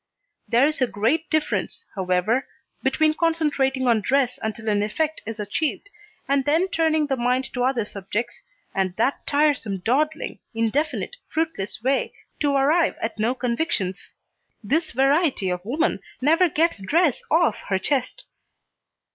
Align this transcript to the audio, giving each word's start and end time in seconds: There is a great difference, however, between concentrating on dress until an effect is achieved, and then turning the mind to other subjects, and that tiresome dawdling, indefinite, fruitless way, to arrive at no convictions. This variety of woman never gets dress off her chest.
There 0.47 0.65
is 0.65 0.81
a 0.81 0.87
great 0.87 1.29
difference, 1.29 1.85
however, 1.93 2.47
between 2.81 3.13
concentrating 3.13 3.85
on 3.87 4.01
dress 4.01 4.39
until 4.41 4.67
an 4.69 4.81
effect 4.81 5.21
is 5.27 5.39
achieved, 5.39 5.91
and 6.27 6.43
then 6.43 6.69
turning 6.69 7.05
the 7.05 7.15
mind 7.15 7.53
to 7.53 7.63
other 7.63 7.85
subjects, 7.85 8.41
and 8.73 8.95
that 8.95 9.27
tiresome 9.27 9.77
dawdling, 9.85 10.39
indefinite, 10.55 11.17
fruitless 11.29 11.83
way, 11.83 12.13
to 12.39 12.55
arrive 12.55 12.95
at 12.99 13.19
no 13.19 13.35
convictions. 13.35 14.11
This 14.63 14.89
variety 14.89 15.51
of 15.51 15.63
woman 15.63 15.99
never 16.19 16.49
gets 16.49 16.81
dress 16.81 17.21
off 17.29 17.59
her 17.67 17.77
chest. 17.77 18.25